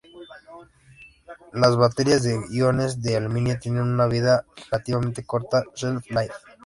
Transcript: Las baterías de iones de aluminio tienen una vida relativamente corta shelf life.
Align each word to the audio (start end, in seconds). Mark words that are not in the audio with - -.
Las 1.53 1.77
baterías 1.77 2.23
de 2.23 2.35
iones 2.51 3.03
de 3.03 3.17
aluminio 3.17 3.59
tienen 3.59 3.83
una 3.83 4.07
vida 4.07 4.47
relativamente 4.71 5.23
corta 5.23 5.63
shelf 5.75 6.09
life. 6.09 6.33